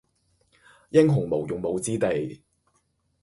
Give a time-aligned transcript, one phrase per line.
[0.89, 2.41] 英雄無用武之地